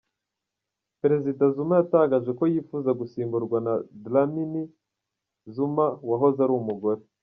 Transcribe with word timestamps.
Perezida 1.01 1.43
Zuma 1.55 1.73
yatangaje 1.79 2.31
ko 2.39 2.43
yifuza 2.53 2.89
gusimburwa 2.99 3.57
na 3.65 3.73
Dlamini 4.03 4.63
Zuma 5.53 5.85
wahoze 6.09 6.39
ari 6.45 6.53
umugore. 6.61 7.01